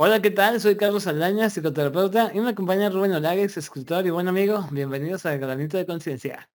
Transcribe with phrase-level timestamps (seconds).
[0.00, 0.60] Hola, ¿qué tal?
[0.60, 4.64] Soy Carlos Aldaña, psicoterapeuta, y me acompaña Rubén Olagues, escritor y buen amigo.
[4.70, 6.48] Bienvenidos a Granito de Conciencia.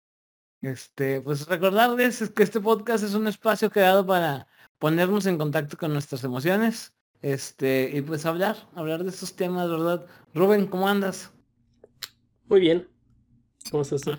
[0.60, 4.46] Este, pues recordarles que este podcast es un espacio creado para
[4.78, 6.92] ponernos en contacto con nuestras emociones,
[7.22, 10.04] este, y pues hablar, hablar de estos temas, ¿verdad?
[10.34, 11.32] Rubén, ¿cómo andas?
[12.46, 12.86] Muy bien.
[13.70, 14.10] ¿Cómo estás tú?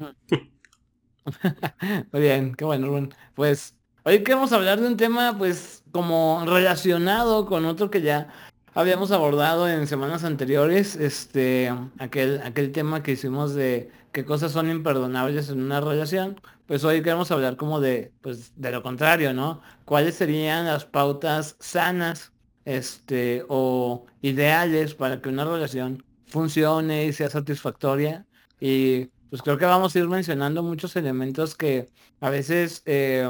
[2.11, 3.13] Muy bien, qué bueno, Rubén.
[3.35, 9.11] Pues hoy queremos hablar de un tema, pues, como relacionado con otro que ya habíamos
[9.11, 15.49] abordado en semanas anteriores, este, aquel, aquel tema que hicimos de qué cosas son imperdonables
[15.49, 19.61] en una relación, pues hoy queremos hablar como de, pues, de lo contrario, ¿no?
[19.85, 22.31] ¿Cuáles serían las pautas sanas,
[22.65, 28.25] este, o ideales para que una relación funcione y sea satisfactoria?
[28.59, 33.29] Y pues creo que vamos a ir mencionando muchos elementos que a veces eh,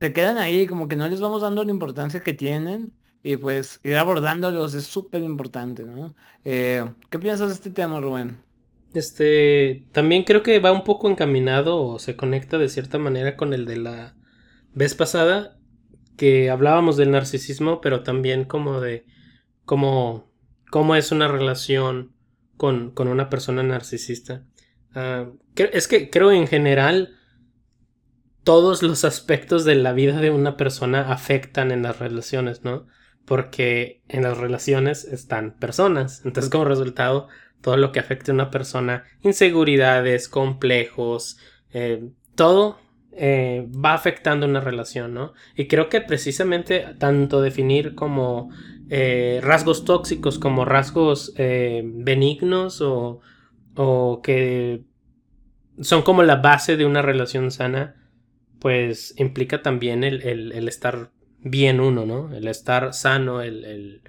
[0.00, 3.80] se quedan ahí, como que no les vamos dando la importancia que tienen y pues
[3.82, 6.14] ir abordándolos es súper importante, ¿no?
[6.44, 8.38] Eh, ¿Qué piensas de este tema, Rubén?
[8.94, 13.52] Este, también creo que va un poco encaminado o se conecta de cierta manera con
[13.52, 14.16] el de la
[14.72, 15.58] vez pasada,
[16.16, 19.06] que hablábamos del narcisismo, pero también como de
[19.64, 20.32] cómo,
[20.70, 22.12] cómo es una relación
[22.56, 24.44] con, con una persona narcisista.
[24.94, 27.16] Uh, es que creo en general
[28.42, 32.86] todos los aspectos de la vida de una persona afectan en las relaciones, ¿no?
[33.28, 36.22] Porque en las relaciones están personas.
[36.24, 37.28] Entonces, como resultado,
[37.60, 41.38] todo lo que afecte a una persona, inseguridades, complejos,
[41.72, 42.78] eh, todo
[43.12, 45.34] eh, va afectando una relación, ¿no?
[45.54, 48.50] Y creo que precisamente tanto definir como
[48.88, 53.20] eh, rasgos tóxicos como rasgos benignos o,
[53.74, 54.84] o que
[55.82, 57.94] son como la base de una relación sana,
[58.58, 61.10] pues implica también el, el estar
[61.40, 62.34] bien uno, ¿no?
[62.34, 64.02] El estar sano, el,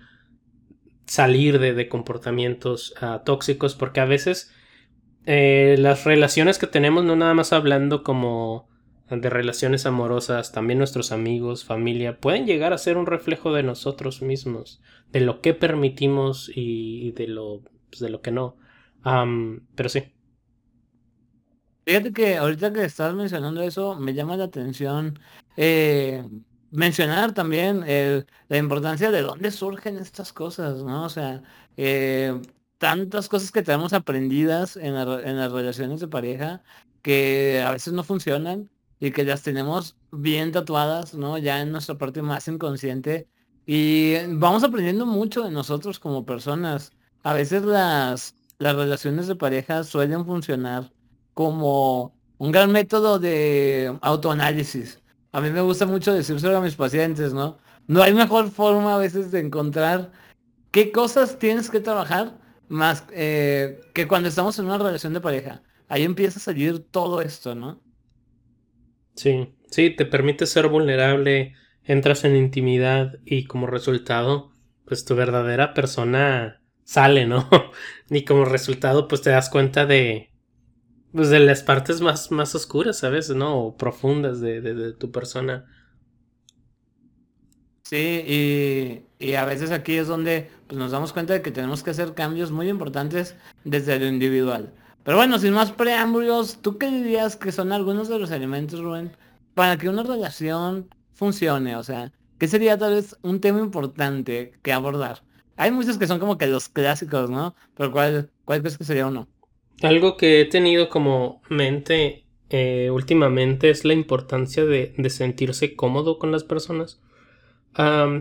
[1.05, 4.51] salir de, comportamientos ah, tóxicos, porque a veces
[5.25, 8.67] eh, las relaciones que tenemos, no nada más hablando como
[9.09, 14.21] de relaciones amorosas, también nuestros amigos, familia, pueden llegar a ser un reflejo de nosotros
[14.21, 18.57] mismos, de lo que permitimos y, de, lo, pues, de lo que no.
[19.75, 20.13] pero sí.
[21.85, 25.17] Fíjate que ahorita que estás mencionando eso, me llama la atención
[25.57, 26.23] eh,
[26.71, 27.85] mencionar también
[28.47, 31.05] la importancia de dónde surgen estas cosas, ¿no?
[31.05, 31.43] O sea,
[31.77, 32.39] eh,
[32.77, 36.63] tantas cosas que tenemos aprendidas en, las relaciones de pareja
[37.01, 38.69] que a veces no funcionan
[38.99, 41.37] y que las tenemos bien tatuadas, ¿no?
[41.37, 43.27] Ya en nuestra parte más inconsciente.
[43.65, 46.91] Y vamos aprendiendo mucho de nosotros como personas.
[47.23, 50.91] A veces las, las relaciones de pareja suelen funcionar
[51.33, 54.98] como un gran método de autoanálisis
[55.31, 57.57] a mí me gusta mucho decírselo a mis pacientes, ¿no?
[57.87, 60.11] No hay mejor forma a veces de encontrar
[60.71, 65.63] qué cosas tienes que trabajar más eh, que cuando estamos en una relación de pareja.
[65.87, 67.81] Ahí empieza a salir todo esto, ¿no?
[69.15, 74.51] Sí, sí, te permite ser vulnerable, entras en intimidad y como resultado,
[74.85, 77.49] pues tu verdadera persona sale, ¿no?
[78.09, 80.28] y como resultado, pues te das cuenta de,
[81.13, 83.57] pues de las partes más, más oscuras a veces, ¿no?
[83.57, 85.65] O profundas de, tu persona.
[87.83, 91.91] Sí, y, a veces aquí es donde pues, nos damos cuenta de que tenemos que
[91.91, 94.71] hacer cambios muy importantes desde lo individual.
[95.03, 99.11] Pero bueno, sin más preámbulos, ¿tú qué dirías que son algunos de los elementos, Rubén,
[99.55, 101.75] para que una relación funcione?
[101.77, 105.23] O sea, ¿qué sería tal vez un tema importante que abordar?
[105.57, 107.55] Hay muchos que son como que los clásicos, ¿no?
[107.75, 109.27] Pero ¿cuál, cuál crees que sería uno?
[109.81, 116.31] Algo que he tenido como mente eh, últimamente es la importancia de, sentirse cómodo con
[116.31, 116.99] las personas.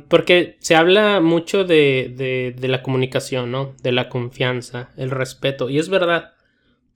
[0.08, 3.74] porque se habla mucho de, de, la comunicación, ¿no?
[3.82, 5.70] De la confianza, el respeto.
[5.70, 6.34] Y es verdad.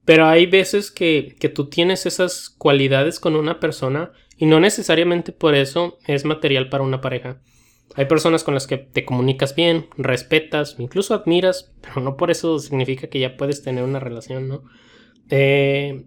[0.05, 5.33] Pero hay veces que, que tú tienes esas cualidades con una persona y no necesariamente
[5.33, 7.41] por eso es material para una pareja.
[7.95, 12.59] Hay personas con las que te comunicas bien, respetas, incluso admiras, pero no por eso
[12.59, 14.65] significa que ya puedes tener una relación, ¿no?
[15.31, 16.05] Eh,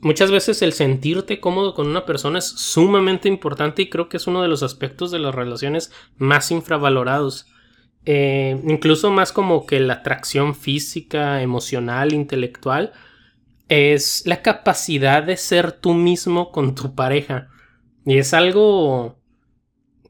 [0.00, 4.26] muchas veces el sentirte cómodo con una persona es sumamente importante y creo que es
[4.26, 7.46] uno de los aspectos de las relaciones más infravalorados.
[8.06, 12.92] Eh, incluso más como que la atracción física, emocional, intelectual,
[13.68, 17.48] es la capacidad de ser tú mismo con tu pareja.
[18.04, 19.18] Y es algo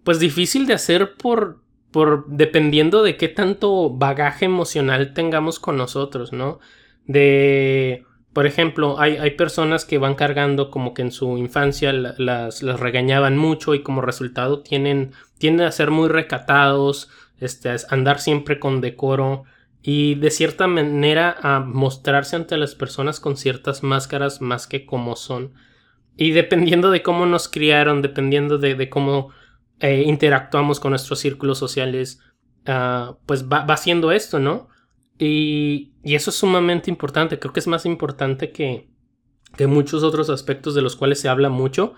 [0.04, 1.60] pues difícil de hacer por,
[1.90, 6.60] por dependiendo de qué tanto bagaje emocional tengamos con nosotros, ¿no?
[7.06, 12.62] De, por ejemplo, hay, hay personas que van cargando como que en su infancia las,
[12.62, 17.10] regañaban mucho y como resultado tienen, tienden a ser muy recatados,
[17.40, 19.44] este, andar siempre con decoro
[19.86, 25.14] y de cierta manera a mostrarse ante las personas con ciertas máscaras más que como
[25.14, 25.52] son.
[26.16, 29.30] Y dependiendo de cómo nos criaron, dependiendo de, cómo
[29.80, 32.20] eh, interactuamos con nuestros círculos sociales,
[32.66, 34.68] ah, pues va, va siendo esto, ¿no?
[35.18, 38.88] Y, y, eso es sumamente importante, creo que es más importante que,
[39.56, 41.94] que muchos otros aspectos de los cuales se habla mucho,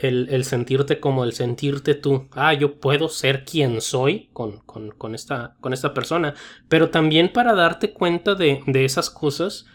[0.00, 2.28] el, sentirte como el sentirte tú.
[2.32, 6.34] Ah, yo puedo ser quien soy con, con, esta, con esta persona.
[6.68, 9.66] Pero también para darte cuenta de, esas cosas,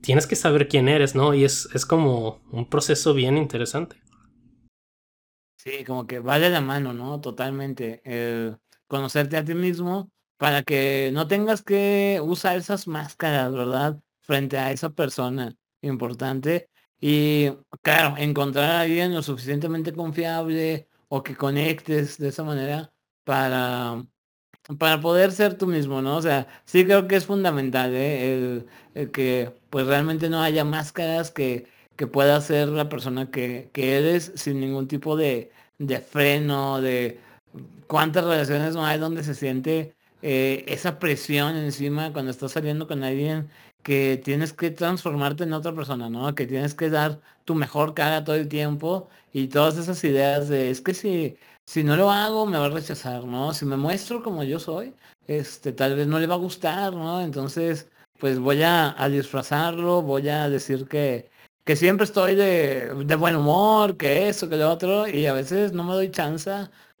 [0.00, 1.34] tienes que saber quién eres, ¿no?
[1.34, 3.96] Y es, es como un proceso bien interesante.
[5.62, 7.20] Sí, como que vale la mano, ¿no?
[7.20, 8.00] Totalmente.
[8.86, 14.00] Conocerte a ti mismo para que no tengas que usar esas máscaras, ¿verdad?
[14.22, 17.50] Frente a esa persona importante y
[17.82, 22.92] claro, encontrar a alguien lo suficientemente confiable o que conectes de esa manera
[23.24, 24.02] para,
[24.78, 26.16] para poder ser tú mismo, ¿no?
[26.16, 28.64] O sea, sí creo que es fundamental ¿eh?
[28.94, 31.66] el, que pues realmente no haya máscaras que,
[32.00, 37.20] que pueda ser la persona que, que eres sin ningún tipo de, de freno, de
[37.88, 43.04] cuántas relaciones no hay donde se siente eh, esa presión encima cuando estás saliendo con
[43.04, 43.50] alguien
[43.82, 46.34] que tienes que transformarte en otra persona, ¿no?
[46.34, 50.70] Que tienes que dar tu mejor cara todo el tiempo y todas esas ideas de,
[50.70, 51.36] es que si,
[51.66, 53.52] si no lo hago me va a rechazar, ¿no?
[53.52, 54.94] Si me muestro como yo soy,
[55.26, 57.20] este, tal vez no le va a gustar, ¿no?
[57.20, 61.28] Entonces, pues voy a, disfrazarlo, voy a decir que,
[61.70, 65.84] que siempre estoy de, buen humor, que eso, que lo otro, y a veces no
[65.84, 66.50] me doy chance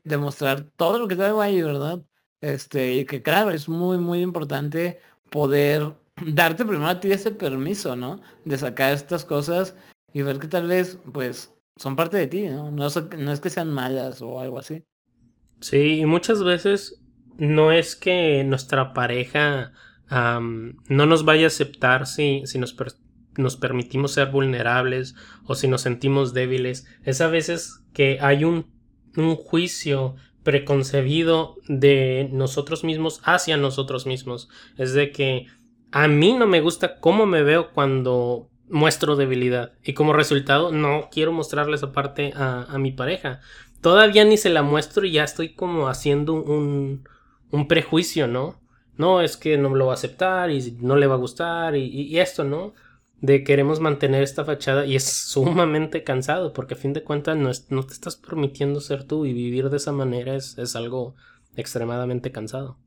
[0.04, 2.00] de mostrar todo lo que traigo ahí, ¿verdad?
[2.40, 5.94] Este, y que claro, es muy, muy importante poder
[6.24, 8.20] darte primero a ti ese permiso, ¿no?
[8.44, 9.74] De sacar estas cosas
[10.12, 12.70] y ver que tal vez, pues, son parte de ti, ¿no?
[12.70, 14.84] No, es que sean malas o algo así.
[15.58, 17.02] Sí, y muchas veces
[17.38, 19.72] no es que nuestra pareja
[20.08, 22.72] no nos vaya a aceptar si, si nos,
[23.36, 26.86] nos permitimos ser vulnerables o si nos sentimos débiles.
[27.04, 28.66] Es a veces que hay un,
[29.16, 34.48] un juicio preconcebido de nosotros mismos hacia nosotros mismos.
[34.76, 35.46] Es de que
[35.92, 41.08] a mí no me gusta cómo me veo cuando muestro debilidad y como resultado no
[41.10, 43.40] quiero mostrarle esa parte a, mi pareja.
[43.80, 47.08] Todavía ni se la muestro y ya estoy como haciendo un,
[47.50, 48.60] un prejuicio, ¿no?
[48.96, 52.18] No, es que no lo va a aceptar y no le va a gustar y,
[52.18, 52.74] esto, ¿no?
[53.20, 57.50] De queremos mantener esta fachada y es sumamente cansado porque a fin de cuentas no,
[57.70, 61.14] no te estás permitiendo ser tú y vivir de esa manera es, es algo
[61.56, 62.78] extremadamente cansado.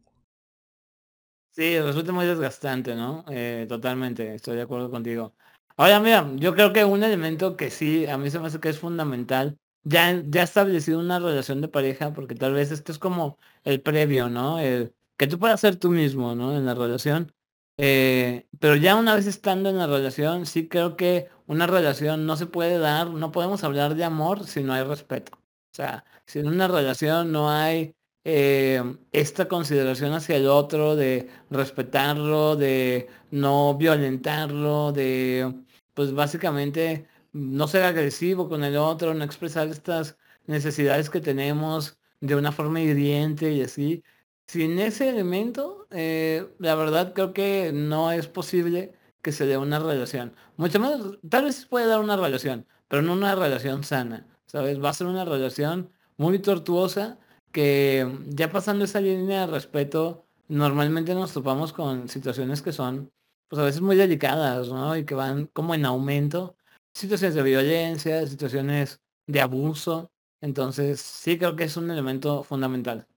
[1.51, 3.23] Sí, resulta muy desgastante, ¿no?
[3.29, 5.35] Eh, totalmente, estoy de acuerdo contigo.
[5.77, 8.69] Ahora, mira, yo creo que un elemento que sí, a mí se me hace que
[8.69, 13.37] es fundamental, ya, ya establecido una relación de pareja, porque tal vez esto es como
[13.63, 14.57] el previo, ¿no?
[14.57, 16.57] Que tú puedas ser tú mismo, ¿no?
[16.57, 17.31] En la relación.
[17.77, 22.37] Eh, pero ya una vez estando en la relación, sí creo que una relación no
[22.37, 25.33] se puede dar, no podemos hablar de amor si no hay respeto.
[25.35, 28.81] O sea, si en una relación no hay eh,
[29.11, 35.53] esta consideración hacia el otro, de respetarlo, de no violentarlo, de,
[35.93, 42.35] pues básicamente no ser agresivo con el otro, no expresar estas necesidades que tenemos de
[42.35, 44.03] una forma hiriente y así.
[44.47, 49.79] Sin ese elemento, eh, la verdad creo que no es posible que se dé una
[49.79, 50.35] relación.
[50.57, 54.83] Mucho menos, tal vez puede dar una relación, pero no una relación sana, ¿sabes?
[54.83, 57.17] Va a ser una relación muy tortuosa
[57.51, 63.11] que ya pasando esa línea de respeto, normalmente nos topamos con situaciones que son,
[63.47, 64.95] pues a veces muy delicadas, ¿no?
[64.97, 66.55] Y que van como en aumento.
[66.93, 70.11] Situaciones de violencia, situaciones de abuso.
[70.41, 73.07] Entonces, sí creo que es un elemento fundamental.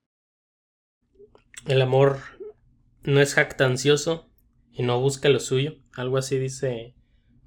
[1.64, 2.18] El amor
[3.02, 4.28] no es jactancioso
[4.72, 5.76] y no busca lo suyo.
[5.94, 6.94] Algo así dice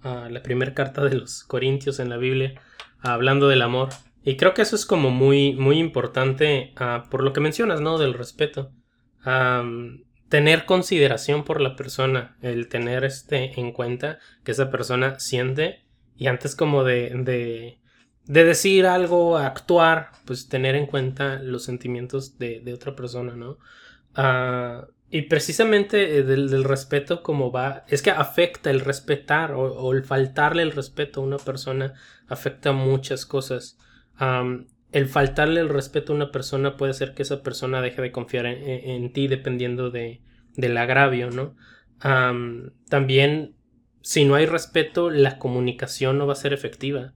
[0.01, 2.59] ah, la primera carta de los Corintios en la Biblia,
[2.99, 3.89] hablando del amor.
[4.23, 7.97] Y creo que eso es como muy, muy importante ah, por lo que mencionas, ¿no?
[7.97, 8.71] Del respeto.
[10.29, 15.85] tener consideración por la persona, el tener este en cuenta que esa persona siente
[16.15, 17.79] y antes como de, de,
[18.25, 23.57] de decir algo, actuar, pues tener en cuenta los sentimientos de, de otra persona, ¿no?
[24.21, 30.03] Ah, y precisamente eh, del, respeto como va, es que afecta el respetar o, el
[30.03, 31.93] faltarle el respeto a una persona,
[32.27, 33.77] afecta muchas cosas
[34.91, 38.45] el faltarle el respeto a una persona puede hacer que esa persona deje de confiar
[38.45, 40.21] en, ti dependiendo de,
[40.55, 41.55] del agravio, ¿no?
[42.89, 43.55] también,
[44.01, 47.13] si no hay respeto, la comunicación no va a ser efectiva.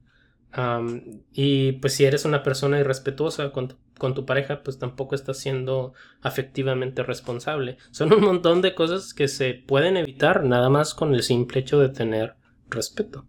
[1.32, 5.38] Y pues si eres una persona irrespetuosa con tu, con tu pareja, pues tampoco estás
[5.38, 7.78] siendo afectivamente responsable.
[7.90, 11.80] Son un montón de cosas que se pueden evitar nada más con el simple hecho
[11.80, 12.36] de tener
[12.68, 13.26] respeto.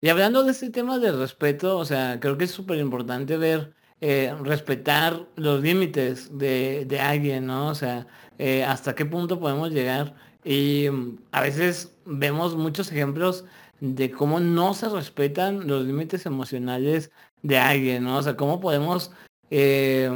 [0.00, 3.74] Y hablando de este tema de respeto, o sea, creo que es súper importante ver,
[4.00, 7.68] eh, respetar los límites de, de, alguien, ¿no?
[7.68, 8.06] O sea,
[8.38, 10.14] eh, hasta qué punto podemos llegar.
[10.44, 13.44] Y mm, a veces vemos muchos ejemplos
[13.80, 17.10] de cómo no se respetan los límites emocionales
[17.42, 18.18] de alguien, ¿no?
[18.18, 19.12] O sea, cómo podemos
[19.50, 20.10] eh,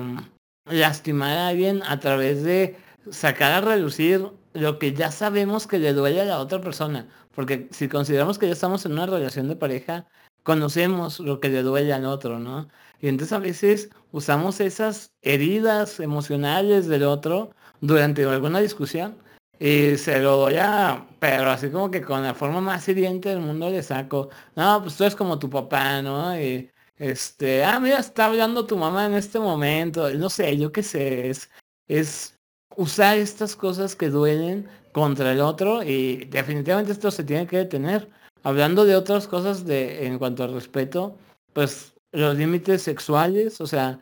[0.66, 2.76] lastimar a alguien a través de
[3.10, 7.08] sacar a reducir lo que ya sabemos que le duele a la otra persona.
[7.34, 10.06] Porque si consideramos que ya estamos en una relación de pareja,
[10.42, 12.68] conocemos lo que le duele al otro, ¿no?
[13.00, 17.50] Y entonces a veces usamos esas heridas emocionales del otro
[17.80, 19.16] durante alguna discusión
[19.62, 23.38] y se lo doy a, pero así como que con la forma más hiriente del
[23.38, 26.36] mundo le saco, no, pues tú eres como tu papá, ¿no?
[26.36, 30.82] Y este, ah, mira, está hablando tu mamá en este momento, no sé, yo qué
[30.82, 31.48] sé, es,
[31.86, 32.40] es
[32.76, 38.10] usar estas cosas que duelen contra el otro y definitivamente esto se tiene que detener.
[38.42, 41.16] Hablando de otras cosas de, en cuanto al respeto,
[41.52, 44.00] pues los límites sexuales, o sea,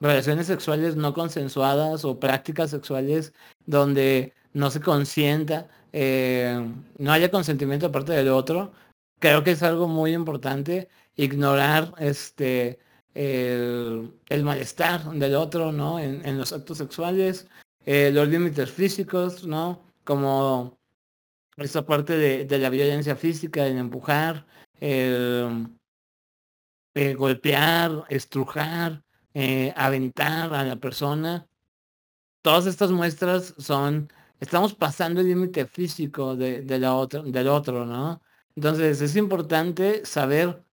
[0.00, 3.32] relaciones sexuales no consensuadas o prácticas sexuales
[3.68, 6.58] donde no se consienta, eh,
[6.98, 8.72] no haya consentimiento aparte del otro,
[9.20, 12.80] creo que es algo muy importante ignorar este
[13.14, 15.98] el, malestar del otro, ¿no?
[15.98, 17.48] En, los actos sexuales,
[17.84, 19.82] eh, los límites físicos, ¿no?
[20.04, 20.78] Como
[21.56, 24.46] esa parte de, la violencia física, el empujar,
[24.80, 25.68] el,
[27.16, 29.02] golpear, estrujar,
[29.34, 31.47] eh, aventar a la persona.
[32.42, 37.84] Todas estas muestras son, estamos pasando el límite físico de, de la otra, del otro,
[37.86, 38.22] ¿no?
[38.56, 40.64] Entonces es importante saber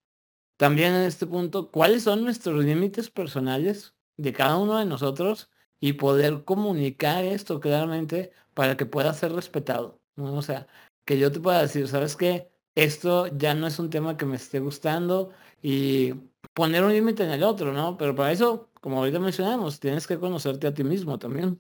[0.58, 5.94] también en este punto cuáles son nuestros límites personales de cada uno de nosotros y
[5.94, 10.02] poder comunicar esto claramente para que pueda ser respetado.
[10.18, 10.68] O sea,
[11.06, 12.50] que yo te pueda decir, ¿sabes qué?
[12.76, 15.32] Esto ya no es un tema que me esté gustando
[15.62, 16.14] y
[16.54, 17.98] poner un límite en el otro, ¿no?
[17.98, 21.60] Pero para eso, como ahorita mencionamos, tienes que conocerte a ti mismo también.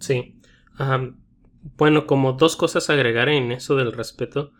[0.00, 0.40] Sí.
[1.78, 4.50] bueno, como dos cosas agregar en eso del respeto.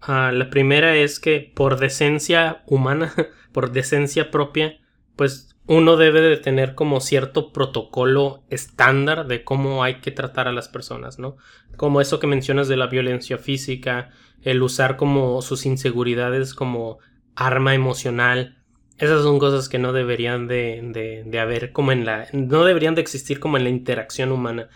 [0.00, 3.12] Ah, la primera es que por decencia humana,
[3.52, 4.78] por decencia propia,
[5.16, 10.52] pues uno debe de tener como cierto protocolo estándar de cómo hay que tratar a
[10.52, 11.38] las personas, ¿no?
[11.76, 14.10] Como eso que mencionas de la violencia física,
[14.42, 16.98] el usar como sus inseguridades como
[17.34, 18.62] arma emocional.
[18.98, 22.28] Esas son cosas que no deberían de, de, haber como en la...
[22.32, 24.68] no deberían de existir como en la interacción humana.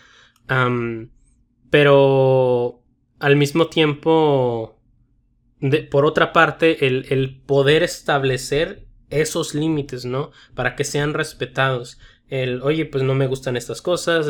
[1.70, 2.82] pero
[3.20, 4.78] al mismo tiempo
[5.90, 10.30] por otra parte, el, poder establecer esos límites, ¿no?
[10.54, 11.98] Para que sean respetados.
[12.28, 14.28] El, oye, pues no me gustan estas cosas,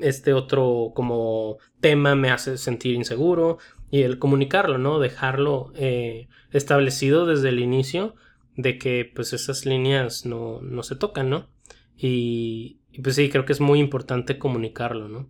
[0.00, 3.58] este, otro como tema me hace sentir inseguro.
[3.90, 4.98] Y el comunicarlo, ¿no?
[4.98, 8.14] Dejarlo eh, establecido desde el inicio
[8.56, 11.48] de que pues esas líneas no, no se tocan, ¿no?
[11.96, 15.28] Y, pues sí, creo que es muy importante comunicarlo, ¿no?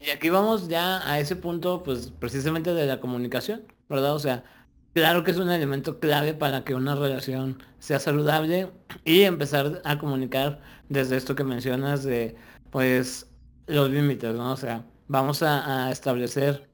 [0.00, 4.14] Y aquí vamos ya a ese punto, pues precisamente de la comunicación, ¿verdad?
[4.14, 4.44] O sea,
[4.92, 8.70] claro que es un elemento clave para que una relación sea saludable
[9.04, 12.36] y empezar a comunicar desde esto que mencionas de,
[12.70, 13.30] pues,
[13.66, 14.52] los límites, ¿no?
[14.52, 16.68] O sea, vamos a, establecer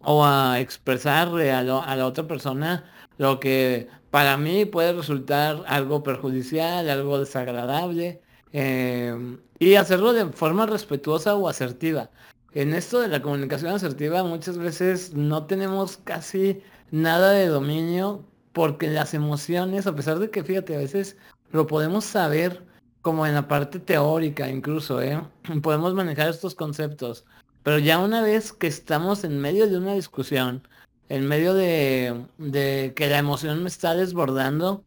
[0.00, 2.84] o a expresarle a, la otra persona
[3.20, 8.20] lo que para mí puede resultar algo perjudicial, algo desagradable,
[8.52, 9.14] eh,
[9.58, 12.10] y hacerlo de forma respetuosa o asertiva
[12.52, 18.88] en esto de la comunicación asertiva muchas veces no tenemos casi nada de dominio porque
[18.88, 21.16] las emociones, a pesar de que fíjate, a veces
[21.52, 22.64] lo podemos saber
[23.02, 25.22] como en la parte teórica incluso, ¿eh?
[25.62, 27.24] podemos manejar estos conceptos,
[27.62, 30.66] pero ya una vez que estamos en medio de una discusión,
[31.10, 34.86] en medio de, de que la emoción me está desbordando,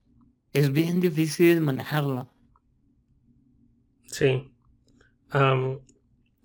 [0.54, 2.32] es bien difícil manejarlo.
[4.06, 4.50] Sí.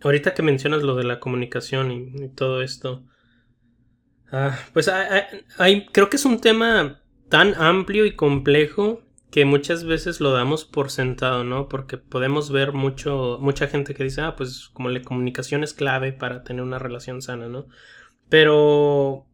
[0.02, 3.04] Ahorita que mencionas lo de la comunicación y, todo esto,
[4.32, 10.20] ah, pues hay, creo que es un tema tan amplio y complejo que muchas veces
[10.20, 11.68] lo damos por sentado, ¿no?
[11.68, 16.12] Porque podemos ver mucho, mucha gente que dice, ah, pues como la comunicación es clave
[16.12, 17.68] para tener una relación sana, ¿no?
[18.28, 19.27] Pero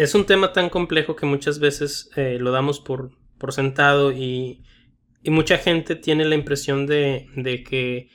[0.00, 4.62] es un tema tan complejo que muchas veces eh, lo damos por, por sentado y,
[5.22, 8.08] y, mucha gente tiene la impresión de, de que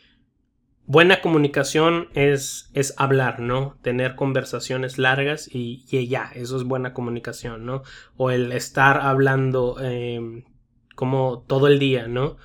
[0.88, 3.78] buena comunicación es, es hablar, ¿no?
[3.84, 7.84] Tener conversaciones largas y, ya, eso es buena comunicación, ¿no?
[8.18, 10.44] O el estar hablando em,
[10.96, 12.38] como todo el día, ¿no?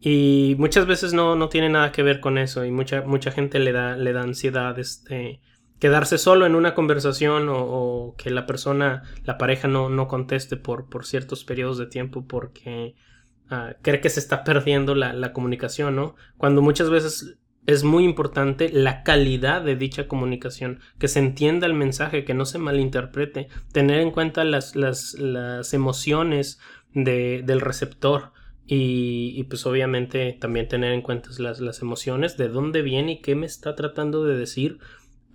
[0.00, 3.58] Y muchas veces no, no tiene nada que ver con eso y mucha, mucha gente
[3.58, 5.40] le da, le da ansiedad este,
[5.82, 10.88] quedarse solo en una conversación o, que la persona, la pareja no, no conteste por,
[10.88, 12.94] por ciertos periodos de tiempo porque
[13.50, 16.14] uh, cree que se está perdiendo la, la comunicación, ¿no?
[16.36, 17.36] Cuando muchas veces
[17.66, 22.44] es muy importante la calidad de dicha comunicación, que se entienda el mensaje, que no
[22.44, 26.60] se malinterprete, tener en cuenta las, las, las emociones
[26.94, 28.30] de, del receptor
[28.68, 33.20] y, y, pues obviamente también tener en cuenta las, las, emociones, de dónde viene y
[33.20, 34.78] qué me está tratando de decir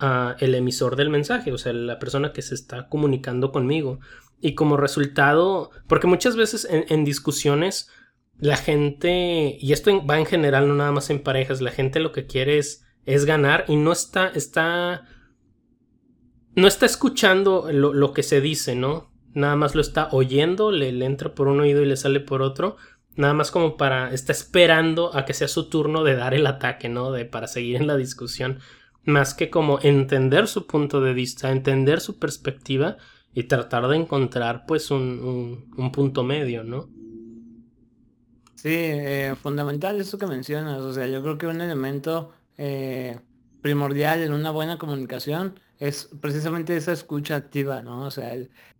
[0.00, 4.00] el emisor del mensaje, o sea, la persona que se está comunicando conmigo.
[4.40, 7.90] Y como resultado, porque muchas veces en, discusiones
[8.38, 12.12] la gente, y esto va en general, no nada más en parejas, la gente lo
[12.12, 12.84] que quiere es,
[13.24, 15.08] ganar y no está, está,
[16.54, 19.10] no está escuchando lo, que se dice, ¿no?
[19.32, 22.42] Nada más lo está oyendo, le, le, entra por un oído y le sale por
[22.42, 22.76] otro,
[23.16, 26.88] nada más como para, está esperando a que sea su turno de dar el ataque,
[26.88, 27.10] ¿no?
[27.10, 28.60] De, para seguir en la discusión,
[29.08, 32.96] más que como entender su punto de vista, entender su perspectiva
[33.34, 36.90] y tratar de encontrar pues un, un, un punto medio, ¿no?
[38.54, 40.80] Sí, eh, fundamental eso que mencionas.
[40.80, 43.20] O sea, yo creo que un elemento eh,
[43.60, 48.02] primordial en una buena comunicación es precisamente esa escucha activa, ¿no?
[48.04, 48.34] O sea,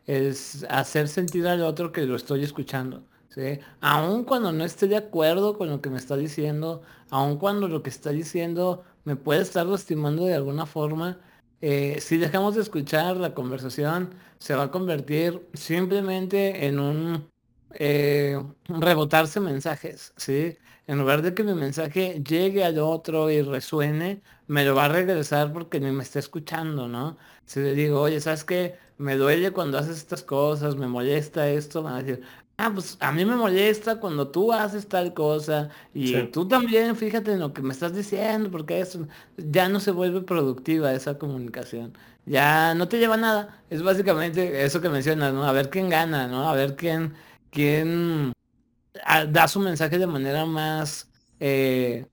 [0.05, 3.07] es hacer sentir al otro que lo estoy escuchando.
[3.29, 3.61] ¿sí?
[3.81, 7.83] Aun cuando no esté de acuerdo con lo que me está diciendo, aun cuando lo
[7.83, 11.19] que está diciendo me puede estar lastimando de alguna forma,
[11.63, 17.31] eh, si dejamos de escuchar la conversación, se va a convertir simplemente en un
[17.73, 18.39] eh,
[18.69, 20.59] rebotarse mensajes, ¿sí?
[20.87, 24.89] En lugar de que mi mensaje llegue al otro y resuene, me lo va a
[24.89, 27.17] regresar porque ni me está escuchando, ¿no?
[27.47, 28.77] Si le digo, oye, ¿sabes qué?
[28.99, 32.23] Me duele cuando haces estas cosas, me molesta esto, van a decir,
[32.59, 37.33] ah, pues a mí me molesta cuando tú haces tal cosa y tú también, fíjate
[37.33, 41.97] en lo que me estás diciendo, porque eso ya no se vuelve productiva esa comunicación.
[42.27, 43.63] Ya no te lleva a nada.
[43.71, 45.45] Es básicamente eso que mencionas, ¿no?
[45.45, 46.47] A ver quién gana, ¿no?
[46.47, 47.15] A ver quién
[47.51, 48.33] quien
[49.05, 51.09] ah, da su mensaje de manera más,
[51.41, 52.07] eh,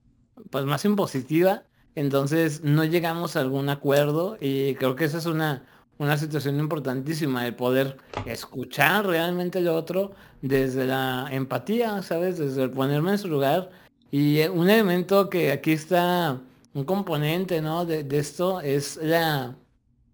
[0.49, 1.63] pues más impositiva,
[1.95, 5.65] entonces no llegamos a algún acuerdo y creo que esa es una,
[5.97, 12.37] una situación importantísima, el poder escuchar realmente al otro desde la empatía, ¿sabes?
[12.37, 13.69] Desde el ponerme en su lugar.
[14.11, 16.39] Y eh, un elemento que aquí está,
[16.73, 17.85] un componente, ¿no?
[17.85, 19.55] De, esto es la,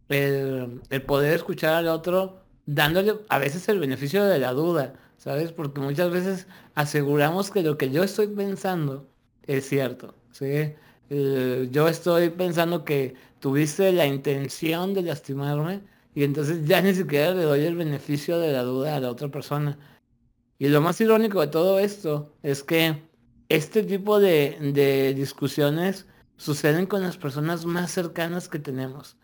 [0.10, 4.94] el, el poder escuchar al otro dándole a veces el beneficio de la duda.
[5.22, 5.52] ¿sabes?
[5.52, 9.08] Porque muchas veces aseguramos que lo que yo estoy pensando
[9.46, 10.74] es cierto, ¿sí?
[11.14, 15.82] Eh, yo estoy pensando que tuviste la intención de lastimarme
[16.16, 19.28] y entonces ya ni siquiera le doy el beneficio de la duda a la otra
[19.28, 19.78] persona.
[20.58, 23.02] Y lo más irónico de todo esto es que
[23.50, 26.06] este tipo de, discusiones
[26.38, 29.18] suceden con las personas más cercanas que tenemos.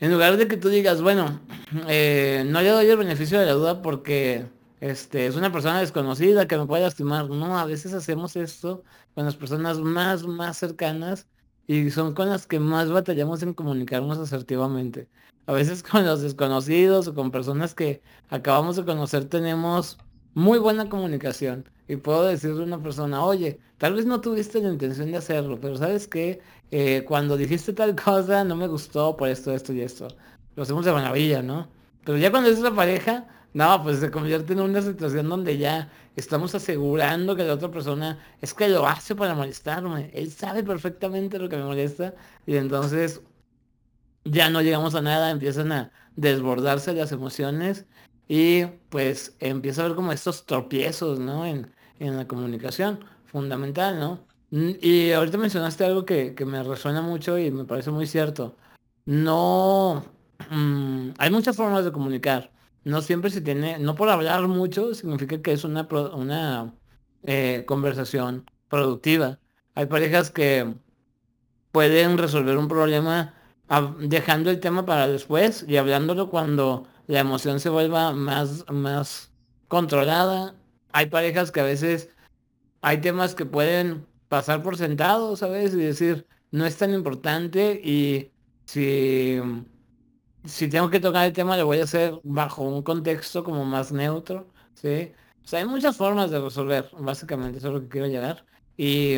[0.00, 1.38] En lugar de que tú digas, bueno,
[1.86, 4.46] eh, no le doy el beneficio de la duda porque
[4.84, 7.30] este, es una persona desconocida que me puede lastimar.
[7.30, 11.26] No, a veces hacemos esto con las personas más, más cercanas
[11.66, 15.08] y son con las que más batallamos en comunicarnos asertivamente.
[15.46, 19.96] A veces con los desconocidos o con personas que acabamos de conocer tenemos
[20.34, 21.66] muy buena comunicación.
[21.88, 25.58] Y puedo decirle a una persona, oye, tal vez no tuviste la intención de hacerlo,
[25.60, 29.80] pero sabes que eh, cuando dijiste tal cosa no me gustó por esto, esto y
[29.80, 30.08] esto.
[30.56, 31.68] Lo hacemos de maravilla, ¿no?
[32.04, 35.88] Pero ya cuando es la pareja, no, pues se convierte en una situación donde ya
[36.16, 40.10] estamos asegurando que la otra persona es que lo hace para molestarme.
[40.12, 42.14] Él sabe perfectamente lo que me molesta
[42.46, 43.22] y entonces
[44.24, 47.86] ya no llegamos a nada, empiezan a desbordarse las emociones
[48.26, 51.46] y pues empieza a haber como estos tropiezos, ¿no?
[51.46, 54.26] En, en la comunicación, fundamental, ¿no?
[54.50, 58.56] Y ahorita mencionaste algo que, que me resuena mucho y me parece muy cierto.
[59.06, 60.04] No,
[60.50, 62.53] mm, hay muchas formas de comunicar
[62.84, 66.74] no siempre se tiene, no por hablar mucho significa que es una, una
[67.24, 69.40] eh, conversación productiva.
[69.74, 70.74] Hay parejas que
[71.72, 73.34] pueden resolver un problema
[73.98, 79.32] dejando el tema para después y hablándolo cuando la emoción se vuelva más, más
[79.68, 80.54] controlada.
[80.92, 82.10] Hay parejas que a veces
[82.82, 85.72] hay temas que pueden pasar por sentado, ¿sabes?
[85.74, 88.30] Y decir, no es tan importante y
[88.66, 89.40] si
[90.44, 93.92] si tengo que tocar el tema, lo voy a hacer bajo un contexto como más
[93.92, 95.12] neutro, ¿sí?
[95.42, 98.44] O sea, hay muchas formas de resolver, básicamente, eso es lo que quiero llegar.
[98.76, 99.16] Y,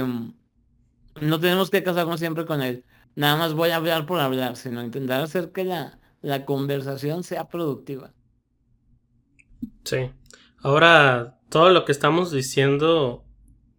[1.21, 2.85] no tenemos que casarnos siempre con él.
[3.15, 7.49] Nada más voy a hablar por hablar, sino intentar hacer que la, la conversación sea
[7.49, 8.13] productiva.
[9.85, 10.11] Sí.
[10.59, 13.25] Ahora, todo lo que estamos diciendo,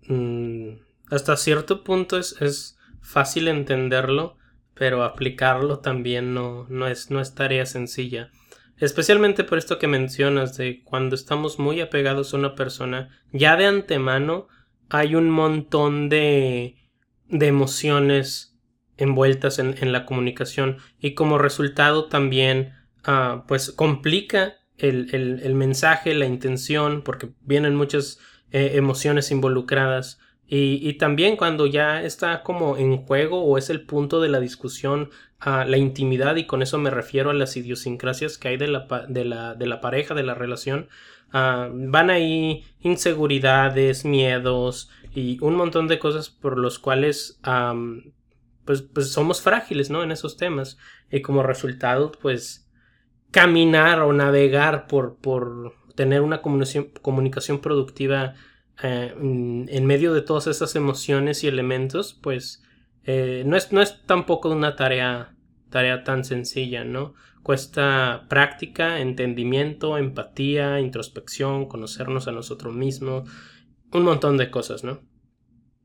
[0.07, 0.69] mm,
[1.11, 4.36] hasta cierto punto es, es, fácil entenderlo,
[4.77, 8.31] pero aplicarlo también no, no, es, no es tarea sencilla.
[8.77, 13.65] Especialmente por esto que mencionas de cuando estamos muy apegados a una persona, ya de
[13.65, 14.47] antemano
[14.89, 16.75] hay un montón de,
[17.27, 18.55] de emociones
[18.97, 22.73] envueltas en, en, la comunicación y como resultado también
[23.07, 28.19] uh, pues complica el, el, el, mensaje, la intención, porque vienen muchas
[28.51, 34.21] eh, emociones involucradas y, también cuando ya está como en juego o es el punto
[34.21, 38.47] de la discusión a la intimidad y con eso me refiero a las idiosincrasias que
[38.47, 40.87] hay de la, de la, de la pareja, de la relación,
[41.33, 47.41] uh, van ahí inseguridades, miedos y un montón de cosas por los cuales
[48.63, 50.01] pues, pues somos frágiles, ¿no?
[50.01, 50.77] En esos temas
[51.11, 52.69] y como resultado pues
[53.31, 58.35] caminar o navegar por, por tener una comunicación, comunicación productiva
[58.83, 62.63] eh, en medio de todas esas emociones y elementos, pues
[63.03, 65.35] eh, no, es, no es tampoco una tarea,
[65.69, 67.13] tarea tan sencilla, ¿no?
[67.41, 73.29] Cuesta práctica, entendimiento, empatía, introspección, conocernos a nosotros mismos,
[73.93, 74.99] un montón de cosas, ¿no?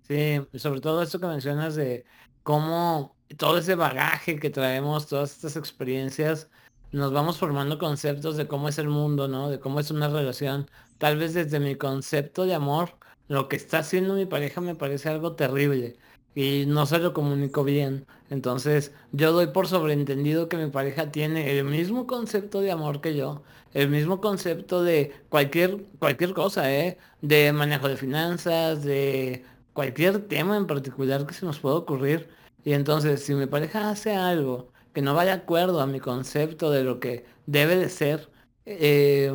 [0.03, 2.05] Sí, sobre todo esto que mencionas de
[2.43, 6.51] cómo todo ese bagaje que traemos, todas estas experiencias,
[6.91, 9.49] nos vamos formando conceptos de cómo es el mundo, ¿no?
[9.49, 10.69] De cómo es una relación.
[11.03, 12.91] Tal vez desde mi concepto de amor,
[13.27, 15.97] lo que está haciendo mi pareja me parece algo terrible
[16.33, 18.07] y no se lo comunico bien.
[18.31, 23.17] Entonces yo doy por sobreentendido que mi pareja tiene el mismo concepto de amor que
[23.17, 23.43] yo,
[23.75, 26.99] el mismo concepto de cualquier, cualquier cosa, ¿eh?
[27.21, 32.29] De manejo de finanzas, de cualquier tema en particular que se nos pueda ocurrir.
[32.63, 36.71] Y entonces si mi pareja hace algo que no vaya de acuerdo a mi concepto
[36.71, 38.31] de lo que debe de ser,
[38.67, 39.33] eh,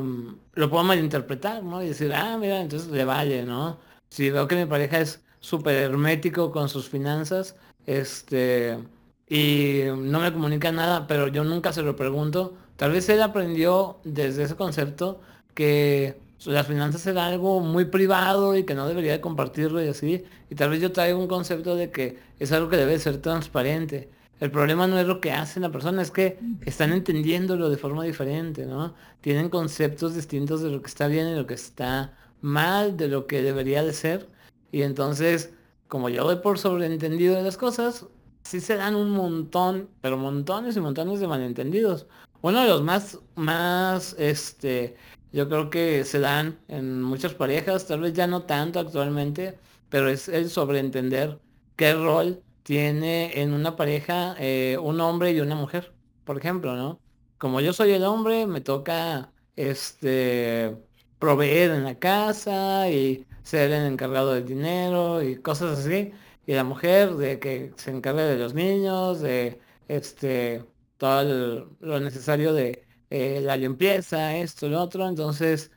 [0.54, 1.84] lo puedo malinterpretar, ¿no?
[1.84, 3.78] Y decir, ah, mira, entonces le vale, ¿no?
[4.10, 8.78] Si veo que mi pareja es súper hermético con sus finanzas, este,
[9.30, 14.00] y no me comunica nada, pero yo nunca se lo pregunto, tal vez él aprendió
[14.04, 15.22] desde ese concepto
[15.54, 20.24] que las finanzas era algo muy privado y que no debería de compartirlo y así,
[20.50, 24.12] y tal vez yo traigo un concepto de que es algo que debe ser transparente.
[24.40, 28.04] El problema no es lo que hace la persona, es que están entendiéndolo de forma
[28.04, 28.94] diferente, ¿no?
[29.22, 33.26] Tienen conceptos distintos de lo que está bien y lo que está mal, de lo
[33.26, 34.30] que debería de ser.
[34.72, 35.54] Y entonces,
[35.88, 38.06] como yo doy por sobreentendido de las cosas,
[38.44, 42.06] sí se dan un montón, pero montones y montones de malentendidos.
[42.42, 44.96] Uno de los más, más, este,
[45.32, 49.58] yo creo que se dan en muchas parejas, tal vez ya no tanto actualmente,
[49.90, 51.40] pero es el sobreentender
[51.76, 55.94] qué rol tiene en una pareja eh, un hombre y una mujer,
[56.26, 57.00] por ejemplo, ¿no?
[57.38, 60.76] Como yo soy el hombre, me toca este
[61.18, 66.12] proveer en la casa y ser el encargado del dinero y cosas así.
[66.46, 70.66] Y la mujer de que se encargue de los niños, de este
[70.98, 75.08] todo lo necesario de eh, la limpieza, esto, lo otro.
[75.08, 75.72] Entonces,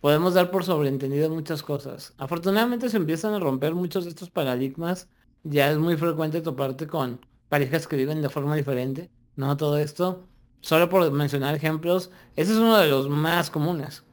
[0.00, 2.14] podemos dar por sobreentendido muchas cosas.
[2.18, 5.08] Afortunadamente se empiezan a romper muchos de estos paradigmas
[5.44, 9.56] ya es muy frecuente toparte con parejas que viven de forma diferente, ¿no?
[9.56, 10.26] Todo esto,
[10.60, 14.04] solo por mencionar ejemplos, ese es uno de los más comunes.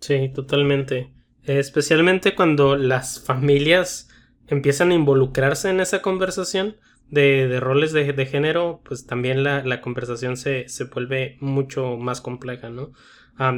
[0.00, 1.12] Sí, totalmente.
[1.44, 4.08] Especialmente cuando las familias
[4.48, 6.76] empiezan a involucrarse en esa conversación
[7.10, 11.96] de, de roles de, de, género, pues también la, la conversación se, se, vuelve mucho
[11.96, 12.92] más compleja, ¿no?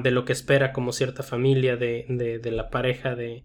[0.03, 2.07] de lo que espera como cierta familia de,
[2.43, 3.45] de la pareja de,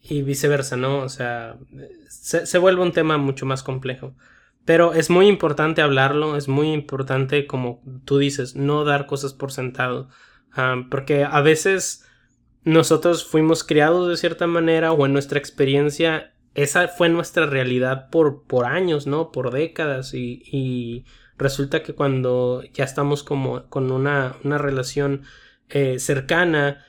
[0.00, 0.98] y viceversa, ¿no?
[0.98, 1.58] O sea,
[2.08, 4.14] se, vuelve un tema mucho más complejo.
[4.64, 9.52] Pero es muy importante hablarlo, es muy importante, como tú dices, no dar cosas por
[9.52, 10.08] sentado.
[10.52, 12.06] Ah, porque a veces
[12.64, 18.44] nosotros fuimos criados de cierta manera o en nuestra experiencia, esa fue nuestra realidad por,
[18.44, 19.32] por años, ¿no?
[19.32, 21.04] Por décadas y, y
[21.38, 25.22] resulta que cuando ya estamos como con una, una relación
[25.68, 26.84] eh, cercana,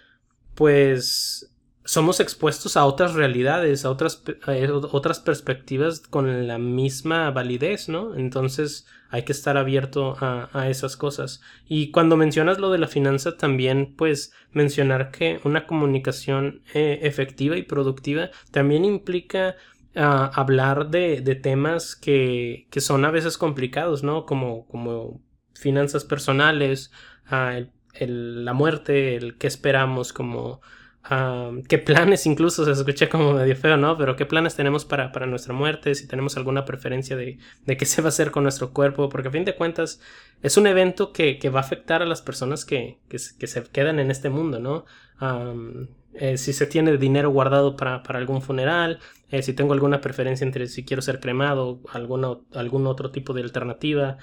[0.56, 1.51] pues
[1.84, 4.24] somos expuestos a otras realidades, a otras,
[4.92, 8.16] otras perspectivas con la misma validez, ¿no?
[8.16, 11.42] Entonces hay que estar abierto a, a, esas cosas.
[11.68, 17.58] Y cuando mencionas lo de la finanza, también pues mencionar que una comunicación eh, efectiva
[17.58, 19.56] y productiva también implica
[19.96, 24.26] uh, hablar de, de temas que, que, son a veces complicados, ¿no?
[24.26, 25.20] Como, como
[25.56, 26.92] finanzas personales,
[27.32, 30.62] el, el, la muerte, el qué esperamos como
[31.68, 33.98] qué planes incluso, se escucha como medio feo, ¿no?
[33.98, 37.86] Pero qué planes tenemos para, para nuestra muerte, si tenemos alguna preferencia de, de, qué
[37.88, 40.00] se va a hacer con nuestro cuerpo, porque a fin de cuentas
[40.42, 43.64] es un evento que, que va a afectar a las personas que, que, que, se
[43.64, 44.86] quedan en este mundo, ¿no?
[46.14, 50.44] Eh, si se tiene dinero guardado para, para algún funeral, eh, si tengo alguna preferencia
[50.44, 54.18] entre si quiero ser cremado, alguna, algún otro tipo de alternativa,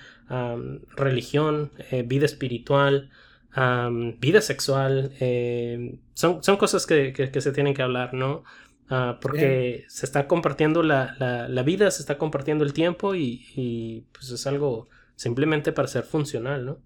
[0.97, 3.11] religión, eh, vida espiritual,
[4.19, 5.13] vida sexual,
[6.15, 8.45] son, son, cosas que, que, se tienen que hablar, ¿no?
[8.91, 13.45] Ah, porque se está compartiendo la, la, la, vida, se está compartiendo el tiempo y,
[13.55, 16.79] y pues es algo simplemente para ser funcional, ¿no?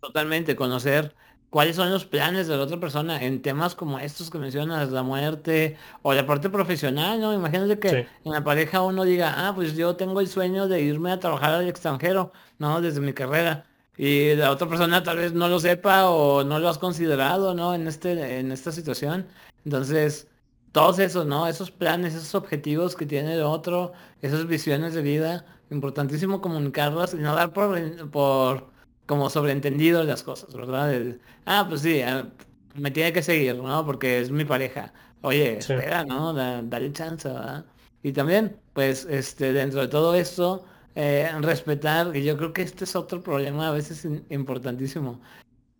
[0.00, 1.14] Totalmente, conocer
[1.54, 5.04] cuáles son los planes de la otra persona en temas como estos que mencionas, la
[5.04, 7.32] muerte o la parte profesional, ¿no?
[7.32, 11.12] Imagínate que en la pareja uno diga, ah, pues yo tengo el sueño de irme
[11.12, 12.80] a trabajar al extranjero, ¿no?
[12.80, 13.66] Desde mi carrera.
[13.96, 17.74] Y la otra persona tal vez no lo sepa o no lo has considerado, ¿no?
[17.74, 19.26] En, este, en esta situación.
[19.64, 20.28] Entonces,
[20.72, 21.46] todos esos, ¿no?
[21.46, 27.18] Esos planes, esos objetivos que tiene el otro, esas visiones de vida, importantísimo comunicarlas y
[27.18, 28.70] no dar por, por
[29.06, 31.18] como sobreentendido las cosas, ¿verdad?
[31.46, 32.28] ah, pues sí, ah,
[32.74, 33.84] me tiene que seguir, ¿no?
[33.86, 34.92] Porque es mi pareja.
[35.22, 36.32] Oye, espera, ¿no?
[36.34, 37.64] dale chance, ¿verdad?
[38.02, 42.84] Y también, pues, este, dentro de todo esto, eh, respetar, y yo creo que este
[42.84, 45.20] es otro problema a veces importantísimo.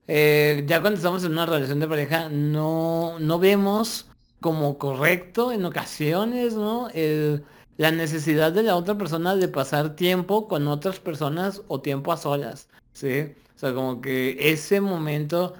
[0.07, 4.09] Eh, ya cuando estamos en una relación de pareja, no, no vemos
[4.41, 6.89] como correcto en ocasiones, ¿no?
[7.77, 12.17] la necesidad de la otra persona de pasar tiempo con otras personas o tiempo a
[12.17, 12.69] solas.
[12.93, 13.35] ¿sí?
[13.55, 15.55] O sea, como que ese momento,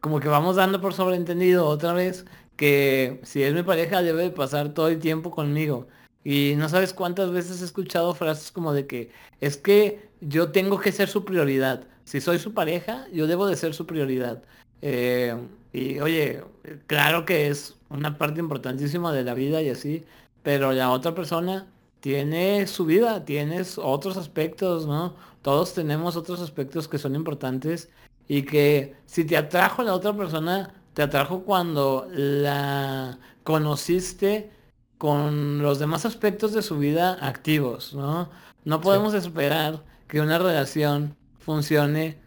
[0.00, 2.24] como que vamos dando por sobreentendido otra vez
[2.56, 5.88] que si es mi pareja debe pasar todo el tiempo conmigo.
[6.28, 10.80] Y no sabes cuántas veces he escuchado frases como de que es que yo tengo
[10.80, 11.84] que ser su prioridad.
[12.02, 14.42] Si soy su pareja, yo debo de ser su prioridad.
[14.82, 15.36] Eh,
[15.72, 16.42] y oye,
[16.88, 20.04] claro que es una parte importantísima de la vida y así,
[20.42, 21.68] pero la otra persona
[22.00, 25.14] tiene su vida, tienes otros aspectos, ¿no?
[25.42, 27.88] Todos tenemos otros aspectos que son importantes
[28.26, 34.55] y que si te atrajo la otra persona, te atrajo cuando la conociste
[34.98, 38.30] con los demás aspectos de su vida activos, ¿no?
[38.64, 42.18] No podemos esperar que una relación funcione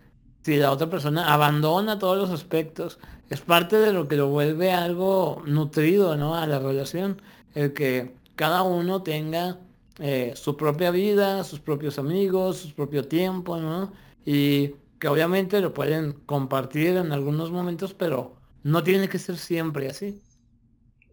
[0.44, 3.00] si la otra persona abandona todos los aspectos.
[3.30, 6.36] Es parte de lo que lo vuelve algo nutrido, ¿no?
[6.36, 7.22] A la relación.
[7.56, 9.60] El que cada uno tenga
[10.00, 13.92] eh, su propia vida, sus propios amigos, su propio tiempo, ¿no?
[14.26, 19.90] Y que obviamente lo pueden compartir en algunos momentos, pero no tiene que ser siempre
[19.90, 20.22] así.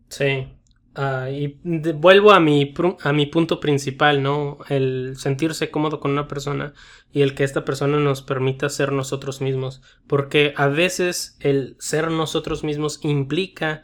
[0.08, 0.55] Sí.
[0.98, 4.56] Ah, y vuelvo a mi, a mi punto principal, ¿no?
[4.70, 6.72] El sentirse cómodo con una persona
[7.12, 9.82] y el que esta persona nos permita ser nosotros mismos.
[10.06, 13.82] Porque a veces el ser nosotros mismos implica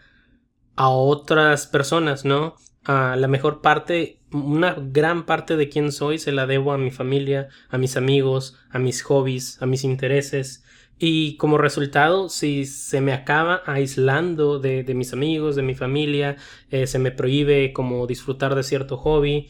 [0.75, 2.57] a otras personas, ¿no?
[2.85, 6.90] A la mejor parte una gran parte de quién soy se la debo a mi
[6.90, 10.64] familia, a mis amigos, a mis hobbies, a mis intereses.
[11.04, 16.36] Y como resultado, si se me acaba aislando de, mis amigos, de mi familia,
[16.70, 19.48] eh, se me prohíbe como disfrutar de cierto hobby,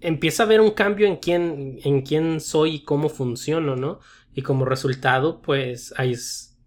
[0.00, 4.00] empieza a haber un cambio en quién, en quién soy y cómo funciono, ¿no?
[4.32, 6.16] Y como resultado, pues hay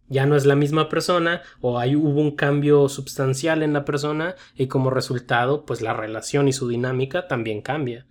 [0.07, 4.35] ya no es la misma persona o hay, hubo un cambio sustancial en la persona
[4.55, 8.05] y como resultado pues la relación y su dinámica también cambia.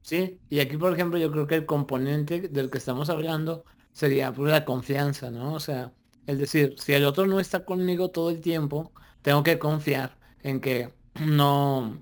[0.00, 4.32] Sí, y aquí por ejemplo yo creo que el componente del que estamos hablando sería
[4.32, 5.54] pues, la confianza, ¿no?
[5.54, 5.92] O sea,
[6.26, 10.60] es decir, si el otro no está conmigo todo el tiempo, tengo que confiar en
[10.60, 10.92] que
[11.26, 11.98] no,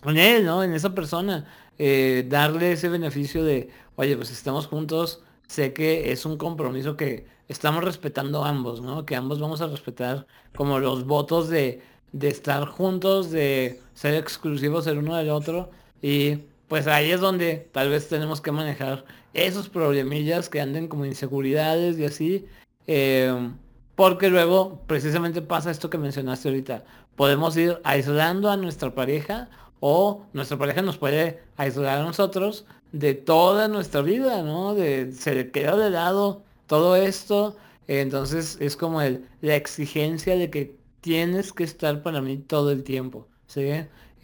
[0.00, 0.62] con él, ¿no?
[0.62, 1.46] En esa persona,
[1.78, 7.26] eh, darle ese beneficio de, oye, pues estamos juntos, sé que es un compromiso que
[7.48, 9.04] estamos respetando ambos, ¿no?
[9.06, 14.86] Que ambos vamos a respetar como los votos de, de estar juntos, de ser exclusivos
[14.86, 15.70] el uno del otro.
[16.00, 21.04] Y pues ahí es donde tal vez tenemos que manejar esos problemillas que anden como
[21.04, 22.46] inseguridades y así.
[22.86, 23.56] Em,
[23.94, 26.84] porque luego precisamente pasa esto que mencionaste ahorita.
[27.16, 29.48] Podemos ir aislando a nuestra pareja
[29.80, 34.74] o nuestra pareja nos puede aislar a nosotros de toda nuestra vida, ¿no?
[34.74, 40.76] De, se queda de lado todo esto, entonces es como el, la exigencia de que
[41.00, 43.68] tienes que estar para mí todo el tiempo, ¿sí?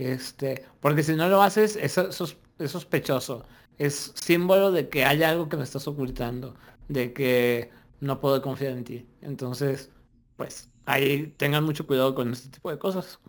[0.00, 3.44] Este, porque si no lo haces, es, es sospechoso,
[3.76, 6.54] es símbolo de que hay algo que me estás ocultando,
[6.88, 9.06] de que no puedo confiar en ti.
[9.20, 9.90] Entonces,
[10.36, 13.20] pues ahí tengan mucho cuidado con este tipo de cosas.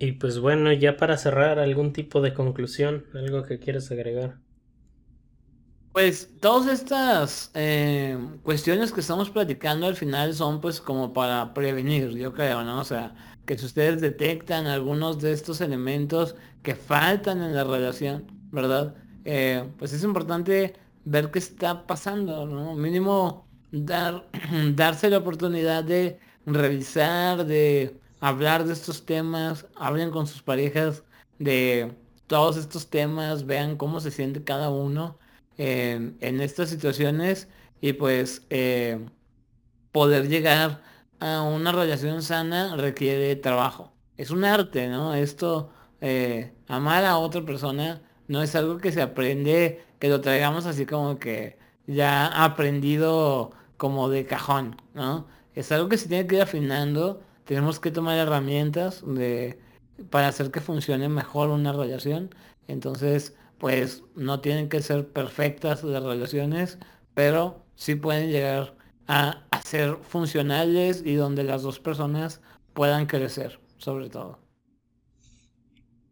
[0.00, 4.38] Y pues bueno, ya para cerrar, algún tipo de conclusión, algo que quieres agregar.
[5.92, 12.10] Pues todas estas eh, cuestiones que estamos platicando al final son pues como para prevenir,
[12.16, 12.80] yo creo, ¿no?
[12.80, 18.26] O sea, que si ustedes detectan algunos de estos elementos que faltan en la relación,
[18.52, 18.94] ¿verdad?
[19.24, 20.74] Eh, pues es importante
[21.06, 22.74] ver qué está pasando, ¿no?
[22.74, 24.28] Mínimo dar,
[24.74, 31.02] darse la oportunidad de revisar, de hablar de estos temas, hablen con sus parejas
[31.38, 31.90] de
[32.26, 35.18] todos estos temas, vean cómo se siente cada uno
[35.56, 37.48] en, estas situaciones
[37.80, 39.06] y pues eh,
[39.90, 40.82] poder llegar
[41.20, 43.92] a una relación sana requiere trabajo.
[44.16, 45.14] Es un arte, ¿no?
[45.14, 50.66] Esto, eh, amar a otra persona no es algo que se aprende, que lo traigamos
[50.66, 55.26] así como que ya aprendido como de cajón, ¿no?
[55.54, 59.60] Es algo que se tiene que ir afinando, tenemos que tomar herramientas de,
[60.10, 62.34] para hacer que funcione mejor una relación.
[62.68, 66.78] Entonces, pues no tienen que ser perfectas las relaciones,
[67.14, 68.77] pero sí pueden llegar
[69.08, 72.40] a, ser funcionales y donde las dos personas
[72.72, 74.38] puedan crecer, sobre todo.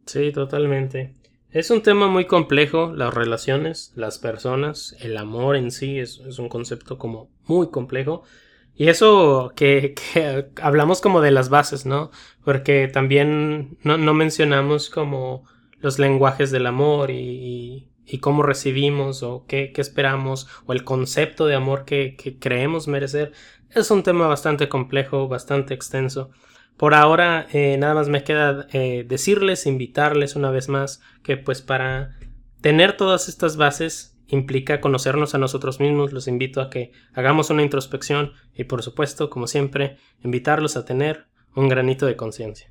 [0.05, 1.15] Sí, totalmente.
[1.51, 6.49] Es un tema muy complejo, las relaciones, las personas, el amor en sí es, un
[6.49, 8.25] concepto como muy complejo.
[8.75, 9.95] Y eso que,
[10.61, 12.11] hablamos como de las bases, ¿no?
[12.45, 15.45] Porque también no, no mencionamos como
[15.81, 21.47] los lenguajes del amor y, y cómo recibimos o qué, qué, esperamos o el concepto
[21.47, 23.33] de amor que, que, creemos merecer
[23.71, 26.31] es un tema bastante complejo, bastante extenso.
[26.77, 31.63] Por ahora eh, nada más me queda eh, decirles, invitarles una vez más que pues
[31.63, 32.17] para
[32.61, 36.13] tener todas estas bases implica conocernos a nosotros mismos.
[36.13, 41.27] Los invito a que hagamos una introspección y por supuesto, como siempre, invitarlos a tener
[41.55, 42.71] un granito de conciencia.